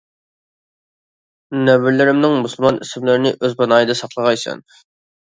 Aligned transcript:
نەۋرىلىرىمنىڭ 1.69 2.35
مۇسۇلمان 2.41 2.83
ئىسىملىرىنى 2.83 3.37
ئۆز 3.39 3.57
پاناھىدا 3.63 4.01
ساقلىغايسەن! 4.05 4.69